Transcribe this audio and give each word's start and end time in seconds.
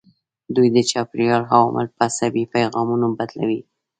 دوی 0.55 0.67
د 0.75 0.77
چاپیریال 0.91 1.43
عوامل 1.53 1.85
په 1.95 2.01
عصبي 2.09 2.43
پیغامونو 2.55 3.07
بدلوي. 3.17 3.61